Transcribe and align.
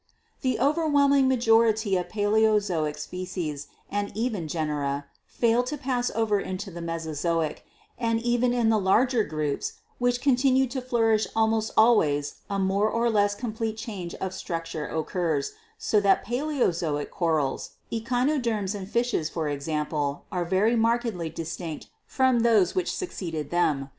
"The 0.41 0.59
overwhelming 0.59 1.27
majority 1.27 1.95
of 1.95 2.09
Paleozoic 2.09 2.97
species, 2.97 3.67
and 3.91 4.11
even 4.17 4.47
genera, 4.47 5.05
fail 5.27 5.61
to 5.65 5.77
pass 5.77 6.09
over 6.15 6.39
into 6.39 6.71
the 6.71 6.81
Mesozoic, 6.81 7.63
and 7.99 8.19
even 8.19 8.51
in 8.51 8.69
the 8.71 8.79
larger 8.79 9.23
groups 9.23 9.73
which 9.99 10.19
continued 10.19 10.71
to 10.71 10.81
flourish 10.81 11.27
almost 11.35 11.69
al 11.77 11.97
ways 11.97 12.37
a 12.49 12.57
more 12.57 12.89
or 12.89 13.11
less 13.11 13.35
complete 13.35 13.77
change 13.77 14.15
of 14.15 14.33
structure 14.33 14.87
occurs, 14.87 15.51
so 15.77 15.99
that 15.99 16.23
Paleozoic 16.25 17.11
corals, 17.11 17.73
Echinoderms 17.91 18.73
and 18.73 18.89
fishes, 18.89 19.29
for 19.29 19.47
ex 19.47 19.67
ample, 19.67 20.25
are 20.31 20.45
very 20.45 20.75
markedly 20.75 21.29
distinct 21.29 21.91
from 22.07 22.39
those 22.39 22.73
which 22.73 22.91
suc 22.91 23.09
ceeded 23.09 23.51
them. 23.51 23.89